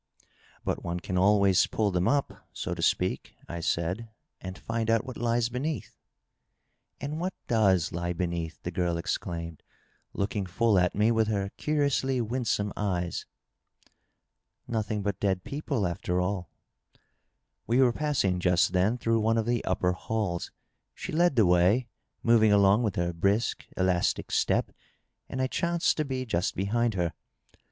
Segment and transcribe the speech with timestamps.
[0.19, 0.23] '^
[0.65, 4.07] But one can always pull them up, so to speak," I said, ^^
[4.41, 5.95] and find out what lies beneath,""
[6.99, 9.61] And what doea lie beneath?" the girl exclaimed,
[10.11, 13.27] looking full at me with her curiously winsome eyes."
[14.67, 16.49] Nothing but dead people, afl«r all*
[17.67, 20.49] We were passing, just then, through one of the upper halls.
[20.95, 21.89] She led the way,
[22.23, 24.71] moving along with her brisk, elastic step,
[25.29, 27.13] and I chanced to be just behind her.